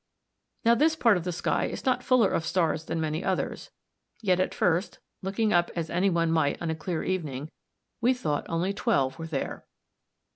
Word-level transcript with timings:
Now 0.65 0.73
this 0.73 0.95
part 0.95 1.15
of 1.15 1.25
the 1.25 1.31
sky 1.31 1.65
is 1.65 1.85
not 1.85 2.01
fuller 2.01 2.31
of 2.31 2.43
stars 2.43 2.85
than 2.85 2.99
many 2.99 3.23
others; 3.23 3.69
yet 4.19 4.39
at 4.39 4.51
first, 4.55 4.97
looking 5.21 5.53
up 5.53 5.69
as 5.75 5.91
any 5.91 6.09
one 6.09 6.31
might 6.31 6.59
on 6.59 6.71
a 6.71 6.75
clear 6.75 7.03
evening, 7.03 7.51
we 8.01 8.15
thought 8.15 8.49
only 8.49 8.73
twelve 8.73 9.19
were 9.19 9.27
there. 9.27 9.67